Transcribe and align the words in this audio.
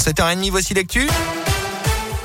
7h30, 0.00 0.50
voici 0.50 0.72
l'actu. 0.74 1.06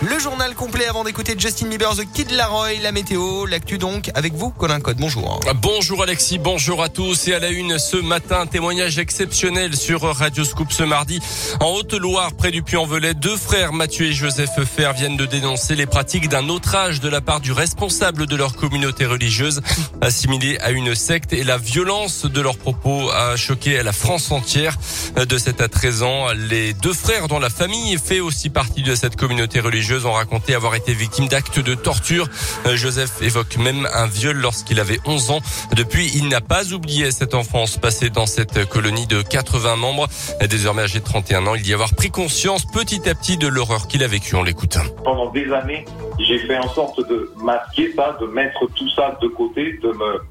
Le 0.01 0.19
journal 0.19 0.53
complet 0.55 0.87
avant 0.87 1.05
d'écouter 1.05 1.35
Justin 1.37 1.67
Bieber, 1.67 1.95
The 1.95 2.03
Kid 2.13 2.29
Laroi, 2.31 2.73
la 2.81 2.91
météo, 2.91 3.45
l'actu 3.45 3.77
donc 3.77 4.11
avec 4.13 4.33
vous, 4.33 4.49
Colin 4.49 4.81
Code. 4.81 4.97
Bonjour. 4.97 5.39
Bonjour 5.61 6.03
Alexis, 6.03 6.37
bonjour 6.37 6.83
à 6.83 6.89
tous 6.89 7.29
et 7.29 7.33
à 7.33 7.39
la 7.39 7.47
une 7.47 7.79
ce 7.79 7.95
matin, 7.95 8.45
témoignage 8.45 8.99
exceptionnel 8.99 9.73
sur 9.73 10.01
Radio 10.01 10.43
Scoop 10.43 10.73
ce 10.73 10.83
mardi. 10.83 11.21
En 11.61 11.69
Haute-Loire, 11.69 12.33
près 12.33 12.51
du 12.51 12.61
Puy-en-Velay, 12.61 13.13
deux 13.13 13.37
frères 13.37 13.71
Mathieu 13.71 14.07
et 14.07 14.11
Joseph 14.13 14.59
Fer 14.65 14.91
viennent 14.91 15.15
de 15.15 15.25
dénoncer 15.25 15.75
les 15.75 15.85
pratiques 15.85 16.27
d'un 16.27 16.49
autre 16.49 16.75
âge 16.75 16.99
de 16.99 17.07
la 17.07 17.21
part 17.21 17.39
du 17.39 17.53
responsable 17.53 18.27
de 18.27 18.35
leur 18.35 18.57
communauté 18.57 19.05
religieuse, 19.05 19.61
assimilée 20.01 20.57
à 20.59 20.71
une 20.71 20.93
secte 20.93 21.31
et 21.31 21.45
la 21.45 21.57
violence 21.57 22.25
de 22.25 22.41
leurs 22.41 22.57
propos 22.57 23.09
a 23.11 23.37
choqué 23.37 23.81
la 23.81 23.93
France 23.93 24.29
entière. 24.29 24.75
De 25.15 25.37
7 25.37 25.61
à 25.61 25.69
13 25.69 26.03
ans, 26.03 26.27
les 26.35 26.73
deux 26.73 26.93
frères 26.93 27.29
dont 27.29 27.39
la 27.39 27.49
famille 27.49 27.97
fait 27.97 28.19
aussi 28.19 28.49
partie 28.49 28.83
de 28.83 28.93
cette 28.93 29.15
communauté 29.15 29.61
religieuse 29.61 29.84
ont 29.93 30.13
raconté 30.13 30.55
avoir 30.55 30.75
été 30.75 30.93
victimes 30.93 31.27
d'actes 31.27 31.59
de 31.59 31.75
torture. 31.75 32.27
Euh, 32.65 32.75
Joseph 32.75 33.21
évoque 33.21 33.57
même 33.57 33.87
un 33.93 34.07
viol 34.07 34.35
lorsqu'il 34.37 34.79
avait 34.79 34.99
11 35.05 35.31
ans. 35.31 35.39
Depuis, 35.75 36.11
il 36.15 36.27
n'a 36.27 36.41
pas 36.41 36.73
oublié 36.73 37.11
cette 37.11 37.35
enfance 37.35 37.77
passée 37.77 38.09
dans 38.09 38.25
cette 38.25 38.67
colonie 38.67 39.07
de 39.07 39.21
80 39.21 39.75
membres. 39.75 40.07
Désormais 40.49 40.83
âgé 40.83 40.99
de 40.99 41.05
31 41.05 41.47
ans, 41.47 41.55
il 41.55 41.61
dit 41.61 41.73
avoir 41.73 41.93
pris 41.95 42.09
conscience 42.09 42.65
petit 42.65 43.07
à 43.09 43.15
petit 43.15 43.37
de 43.37 43.47
l'horreur 43.47 43.87
qu'il 43.87 44.03
a 44.03 44.07
vécue. 44.07 44.35
On 44.35 44.43
l'écoute. 44.43 44.77
Pendant 45.03 45.29
des 45.31 45.51
années, 45.51 45.85
j'ai 46.19 46.39
fait 46.39 46.57
en 46.57 46.69
sorte 46.69 46.99
de 47.07 47.31
masquer 47.37 47.93
ça, 47.95 48.17
de 48.19 48.27
mettre 48.27 48.65
tout 48.75 48.89
ça 48.89 49.17
de 49.21 49.27
côté, 49.27 49.79
de 49.83 49.89
me 49.89 50.21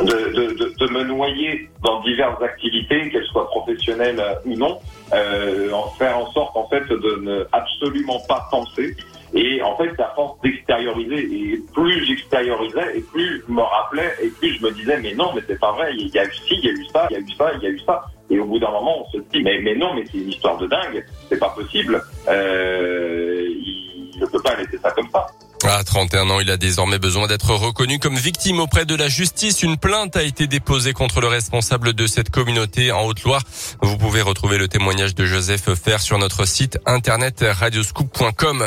de, 0.00 0.54
de, 0.54 0.74
de, 0.78 0.92
me 0.92 1.04
noyer 1.04 1.68
dans 1.82 2.00
diverses 2.02 2.40
activités, 2.42 3.10
qu'elles 3.10 3.26
soient 3.26 3.48
professionnelles 3.48 4.22
ou 4.44 4.54
non, 4.56 4.78
euh, 5.12 5.72
en 5.72 5.88
faire 5.90 6.18
en 6.18 6.30
sorte 6.32 6.56
en 6.56 6.68
fait 6.68 6.86
de 6.88 7.20
ne 7.20 7.46
absolument 7.52 8.20
pas 8.28 8.46
penser. 8.50 8.96
Et 9.34 9.60
en 9.60 9.76
fait, 9.76 9.90
à 10.00 10.12
force 10.14 10.40
d'extérioriser, 10.40 11.18
et 11.18 11.62
plus 11.74 12.06
j'extériorisais, 12.06 12.96
et 12.96 13.00
plus 13.00 13.44
je 13.46 13.52
me 13.52 13.60
rappelais, 13.60 14.10
et 14.22 14.28
plus 14.28 14.54
je 14.54 14.62
me 14.62 14.70
disais, 14.70 14.98
mais 15.00 15.14
non, 15.14 15.32
mais 15.34 15.42
c'est 15.46 15.58
pas 15.58 15.72
vrai, 15.72 15.94
il 15.94 16.08
y 16.08 16.18
a 16.18 16.24
eu 16.24 16.32
ci, 16.32 16.54
il 16.62 16.64
y 16.64 16.68
a 16.68 16.72
eu 16.72 16.84
ça, 16.86 17.06
il 17.10 17.14
y 17.14 17.16
a 17.16 17.20
eu 17.20 17.30
ça, 17.32 17.50
il 17.54 17.62
y 17.62 17.66
a 17.66 17.70
eu 17.70 17.80
ça. 17.80 18.04
Et 18.30 18.38
au 18.38 18.46
bout 18.46 18.58
d'un 18.58 18.70
moment, 18.70 19.04
on 19.04 19.10
se 19.10 19.18
dit, 19.18 19.42
mais, 19.42 19.58
mais 19.60 19.74
non, 19.74 19.94
mais 19.94 20.04
c'est 20.10 20.18
une 20.18 20.30
histoire 20.30 20.56
de 20.56 20.66
dingue, 20.66 21.04
c'est 21.28 21.38
pas 21.38 21.50
possible, 21.50 22.02
euh, 22.28 23.46
il 23.48 24.18
ne 24.18 24.26
peut 24.26 24.40
pas 24.42 24.56
laisser 24.56 24.78
ça 24.78 24.90
comme 24.92 25.08
ça. 25.10 25.26
À 25.70 25.84
31 25.84 26.30
ans, 26.30 26.40
il 26.40 26.50
a 26.50 26.56
désormais 26.56 26.98
besoin 26.98 27.26
d'être 27.26 27.54
reconnu 27.54 27.98
comme 27.98 28.16
victime 28.16 28.58
auprès 28.58 28.86
de 28.86 28.94
la 28.94 29.08
justice. 29.08 29.62
Une 29.62 29.76
plainte 29.76 30.16
a 30.16 30.22
été 30.22 30.46
déposée 30.46 30.94
contre 30.94 31.20
le 31.20 31.26
responsable 31.26 31.92
de 31.92 32.06
cette 32.06 32.30
communauté 32.30 32.90
en 32.90 33.02
Haute-Loire. 33.04 33.42
Vous 33.82 33.98
pouvez 33.98 34.22
retrouver 34.22 34.56
le 34.56 34.66
témoignage 34.66 35.14
de 35.14 35.26
Joseph 35.26 35.74
Fer 35.74 36.00
sur 36.00 36.16
notre 36.16 36.46
site 36.46 36.78
internet 36.86 37.44
radioscoop.com. 37.46 38.66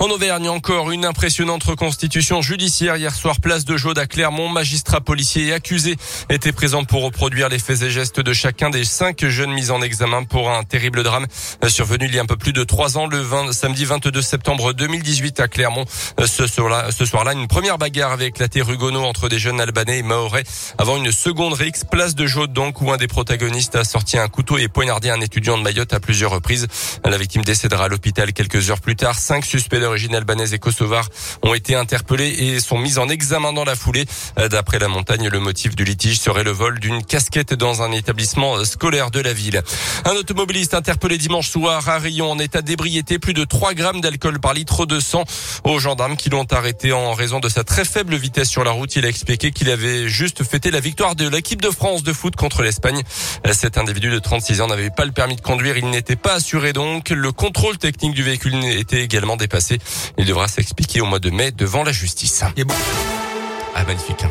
En 0.00 0.08
Auvergne, 0.08 0.48
encore 0.48 0.90
une 0.90 1.04
impressionnante 1.04 1.62
reconstitution 1.64 2.42
judiciaire. 2.42 2.96
Hier 2.96 3.14
soir, 3.14 3.40
place 3.40 3.64
de 3.64 3.76
Jaude 3.76 3.98
à 3.98 4.06
Clermont, 4.06 4.48
magistrat 4.48 5.00
policier 5.00 5.46
et 5.46 5.52
accusé 5.52 5.96
étaient 6.28 6.52
présents 6.52 6.84
pour 6.84 7.02
reproduire 7.02 7.48
les 7.48 7.58
faits 7.58 7.82
et 7.82 7.90
gestes 7.90 8.20
de 8.20 8.32
chacun 8.32 8.70
des 8.70 8.84
cinq 8.84 9.24
jeunes 9.24 9.52
mis 9.52 9.70
en 9.70 9.82
examen 9.82 10.24
pour 10.24 10.50
un 10.50 10.62
terrible 10.64 11.02
drame 11.02 11.26
survenu 11.68 12.06
il 12.06 12.14
y 12.14 12.18
a 12.18 12.22
un 12.22 12.26
peu 12.26 12.36
plus 12.36 12.52
de 12.52 12.64
trois 12.64 12.98
ans, 12.98 13.06
le 13.06 13.20
20, 13.20 13.52
samedi 13.52 13.84
22 13.84 14.20
septembre 14.20 14.72
2018 14.72 15.40
à 15.40 15.48
Clermont. 15.48 15.84
Ce 16.24 16.46
soir-là, 16.46 16.90
ce 16.90 17.04
soir-là, 17.04 17.32
une 17.32 17.48
première 17.48 17.78
bagarre 17.78 18.12
avait 18.12 18.26
éclaté 18.26 18.62
rue 18.62 18.74
entre 18.74 19.28
des 19.28 19.38
jeunes 19.38 19.60
albanais 19.60 19.98
et 19.98 20.02
maorais 20.02 20.44
avant 20.78 20.96
une 20.96 21.12
seconde 21.12 21.54
rixe, 21.54 21.84
place 21.84 22.14
de 22.14 22.26
Jaude 22.26 22.52
donc, 22.52 22.82
où 22.82 22.92
un 22.92 22.96
des 22.96 23.06
protagonistes 23.06 23.76
a 23.76 23.84
sorti 23.84 24.18
un 24.18 24.28
couteau 24.28 24.58
et 24.58 24.68
poignardé 24.68 25.10
un 25.10 25.20
étudiant 25.20 25.56
de 25.56 25.62
Mayotte 25.62 25.94
à 25.94 26.00
plusieurs 26.00 26.32
reprises. 26.32 26.66
La 27.04 27.16
victime 27.16 27.44
décédera 27.44 27.84
à 27.84 27.88
l'hôpital 27.88 28.32
quelques 28.32 28.70
heures 28.70 28.80
plus 28.80 28.96
tard. 28.96 29.18
Cinq 29.18 29.44
suspects 29.44 29.78
d'origine 29.84 30.14
albanaise 30.14 30.54
et 30.54 30.58
kosovare 30.58 31.08
ont 31.42 31.54
été 31.54 31.74
interpellés 31.74 32.28
et 32.28 32.60
sont 32.60 32.78
mis 32.78 32.98
en 32.98 33.08
examen 33.08 33.52
dans 33.52 33.64
la 33.64 33.76
foulée. 33.76 34.06
D'après 34.50 34.78
la 34.78 34.88
montagne, 34.88 35.28
le 35.28 35.40
motif 35.40 35.76
du 35.76 35.84
litige 35.84 36.18
serait 36.18 36.42
le 36.42 36.50
vol 36.50 36.80
d'une 36.80 37.04
casquette 37.04 37.54
dans 37.54 37.82
un 37.82 37.92
établissement 37.92 38.64
scolaire 38.64 39.10
de 39.10 39.20
la 39.20 39.32
ville. 39.32 39.62
Un 40.04 40.12
automobiliste 40.12 40.74
interpellé 40.74 41.18
dimanche 41.18 41.50
soir 41.50 41.88
à 41.88 41.98
Rion 41.98 42.30
en 42.30 42.38
état 42.38 42.62
d'ébriété, 42.62 43.18
plus 43.18 43.34
de 43.34 43.44
3 43.44 43.74
grammes 43.74 44.00
d'alcool 44.00 44.40
par 44.40 44.54
litre 44.54 44.86
de 44.86 45.00
sang 45.00 45.24
aux 45.64 45.78
gendarmes 45.78 46.16
qui 46.16 46.30
l'ont 46.30 46.46
arrêté 46.50 46.92
en 46.92 47.12
raison 47.12 47.40
de 47.40 47.48
sa 47.48 47.62
très 47.62 47.84
faible 47.84 48.16
vitesse 48.16 48.48
sur 48.48 48.64
la 48.64 48.70
route. 48.70 48.96
Il 48.96 49.04
a 49.04 49.08
expliqué 49.08 49.50
qu'il 49.50 49.70
avait 49.70 50.08
juste 50.08 50.42
fêté 50.44 50.70
la 50.70 50.80
victoire 50.80 51.14
de 51.14 51.28
l'équipe 51.28 51.60
de 51.60 51.70
France 51.70 52.02
de 52.02 52.12
foot 52.12 52.36
contre 52.36 52.62
l'Espagne. 52.62 53.02
Cet 53.52 53.78
individu 53.78 54.10
de 54.10 54.18
36 54.18 54.60
ans 54.62 54.66
n'avait 54.66 54.90
pas 54.90 55.04
le 55.04 55.12
permis 55.12 55.36
de 55.36 55.40
conduire. 55.40 55.76
Il 55.76 55.90
n'était 55.90 56.16
pas 56.16 56.34
assuré 56.34 56.72
donc. 56.72 57.10
Le 57.10 57.32
contrôle 57.32 57.78
technique 57.78 58.14
du 58.14 58.22
véhicule 58.22 58.64
était 58.64 59.02
également 59.02 59.36
dépassé. 59.36 59.73
Il 60.18 60.26
devra 60.26 60.48
s'expliquer 60.48 61.00
au 61.00 61.06
mois 61.06 61.18
de 61.20 61.30
mai 61.30 61.52
devant 61.52 61.84
la 61.84 61.92
justice. 61.92 62.44
Et 62.56 62.64
bon. 62.64 62.74
Ah, 63.74 63.84
magnifique. 63.84 64.24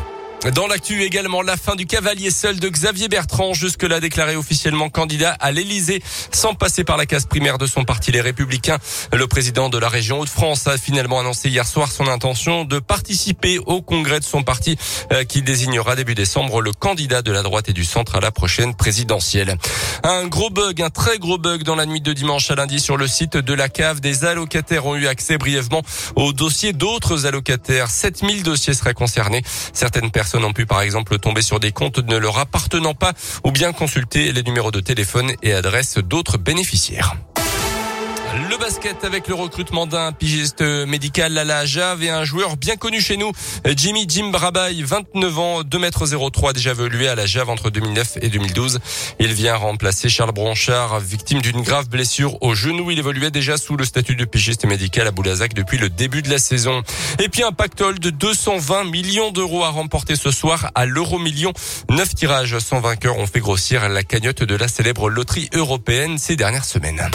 Dans 0.52 0.66
l'actu 0.66 1.02
également, 1.02 1.40
la 1.40 1.56
fin 1.56 1.74
du 1.74 1.86
cavalier 1.86 2.30
seul 2.30 2.60
de 2.60 2.68
Xavier 2.68 3.08
Bertrand, 3.08 3.54
jusque-là 3.54 3.98
déclaré 3.98 4.36
officiellement 4.36 4.90
candidat 4.90 5.34
à 5.40 5.52
l'Elysée, 5.52 6.02
sans 6.32 6.52
passer 6.52 6.84
par 6.84 6.98
la 6.98 7.06
case 7.06 7.24
primaire 7.24 7.56
de 7.56 7.66
son 7.66 7.84
parti 7.84 8.12
Les 8.12 8.20
Républicains. 8.20 8.76
Le 9.14 9.26
président 9.26 9.70
de 9.70 9.78
la 9.78 9.88
région 9.88 10.20
Hauts-de-France 10.20 10.66
a 10.66 10.76
finalement 10.76 11.18
annoncé 11.18 11.48
hier 11.48 11.66
soir 11.66 11.90
son 11.90 12.08
intention 12.08 12.66
de 12.66 12.78
participer 12.78 13.58
au 13.58 13.80
congrès 13.80 14.20
de 14.20 14.24
son 14.24 14.42
parti, 14.42 14.76
euh, 15.12 15.24
qui 15.24 15.40
désignera 15.40 15.96
début 15.96 16.14
décembre 16.14 16.60
le 16.60 16.72
candidat 16.72 17.22
de 17.22 17.32
la 17.32 17.42
droite 17.42 17.70
et 17.70 17.72
du 17.72 17.86
centre 17.86 18.16
à 18.16 18.20
la 18.20 18.30
prochaine 18.30 18.74
présidentielle. 18.74 19.56
Un 20.02 20.26
gros 20.26 20.50
bug, 20.50 20.82
un 20.82 20.90
très 20.90 21.18
gros 21.18 21.38
bug 21.38 21.62
dans 21.62 21.74
la 21.74 21.86
nuit 21.86 22.02
de 22.02 22.12
dimanche 22.12 22.50
à 22.50 22.54
lundi 22.54 22.80
sur 22.80 22.98
le 22.98 23.06
site 23.06 23.38
de 23.38 23.54
la 23.54 23.70
cave. 23.70 24.00
Des 24.00 24.26
allocataires 24.26 24.84
ont 24.84 24.96
eu 24.96 25.06
accès 25.06 25.38
brièvement 25.38 25.80
au 26.16 26.34
dossier 26.34 26.74
d'autres 26.74 27.24
allocataires. 27.24 27.88
7000 27.88 28.42
dossiers 28.42 28.74
seraient 28.74 28.92
concernés. 28.92 29.42
Certaines 29.72 30.10
personnes 30.10 30.33
ont 30.42 30.52
pu 30.52 30.66
par 30.66 30.80
exemple 30.80 31.18
tomber 31.18 31.42
sur 31.42 31.60
des 31.60 31.70
comptes 31.70 31.98
ne 31.98 32.16
leur 32.16 32.38
appartenant 32.38 32.94
pas 32.94 33.12
ou 33.44 33.52
bien 33.52 33.72
consulter 33.72 34.32
les 34.32 34.42
numéros 34.42 34.70
de 34.70 34.80
téléphone 34.80 35.32
et 35.42 35.52
adresses 35.52 35.98
d'autres 35.98 36.38
bénéficiaires. 36.38 37.14
Le 38.36 38.56
basket 38.58 39.04
avec 39.04 39.28
le 39.28 39.34
recrutement 39.34 39.86
d'un 39.86 40.10
pigiste 40.10 40.60
médical 40.60 41.38
à 41.38 41.44
la 41.44 41.66
Jave 41.66 42.02
et 42.02 42.10
un 42.10 42.24
joueur 42.24 42.56
bien 42.56 42.74
connu 42.74 43.00
chez 43.00 43.16
nous, 43.16 43.30
Jimmy 43.76 44.06
Jim 44.08 44.30
Brabaille, 44.30 44.82
29 44.82 45.38
ans, 45.38 45.62
2 45.62 45.78
m 45.78 45.90
03, 46.32 46.52
déjà 46.52 46.72
évolué 46.72 47.06
à 47.06 47.14
la 47.14 47.26
Jave 47.26 47.48
entre 47.48 47.70
2009 47.70 48.18
et 48.22 48.28
2012. 48.28 48.80
Il 49.20 49.32
vient 49.34 49.54
remplacer 49.54 50.08
Charles 50.08 50.32
Bronchard, 50.32 50.98
victime 50.98 51.42
d'une 51.42 51.62
grave 51.62 51.88
blessure 51.88 52.42
au 52.42 52.56
genou. 52.56 52.90
Il 52.90 52.98
évoluait 52.98 53.30
déjà 53.30 53.56
sous 53.56 53.76
le 53.76 53.84
statut 53.84 54.16
de 54.16 54.24
pigiste 54.24 54.64
médical 54.64 55.06
à 55.06 55.12
Boulazac 55.12 55.54
depuis 55.54 55.78
le 55.78 55.88
début 55.88 56.22
de 56.22 56.30
la 56.30 56.38
saison. 56.38 56.82
Et 57.22 57.28
puis 57.28 57.44
un 57.44 57.52
pactole 57.52 58.00
de 58.00 58.10
220 58.10 58.84
millions 58.84 59.30
d'euros 59.30 59.62
à 59.62 59.68
remporter 59.68 60.16
ce 60.16 60.32
soir 60.32 60.72
à 60.74 60.86
l'euro 60.86 61.20
million. 61.20 61.52
Neuf 61.88 62.14
tirages 62.16 62.58
sans 62.58 62.80
vainqueur 62.80 63.16
ont 63.16 63.26
fait 63.26 63.40
grossir 63.40 63.88
la 63.88 64.02
cagnotte 64.02 64.42
de 64.42 64.56
la 64.56 64.66
célèbre 64.66 65.08
loterie 65.08 65.48
européenne 65.54 66.18
ces 66.18 66.34
dernières 66.34 66.64
semaines. 66.64 67.08